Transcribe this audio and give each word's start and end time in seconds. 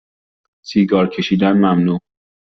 سیگار 0.61 1.09
کشیدن 1.09 1.51
ممنوع 1.57 1.99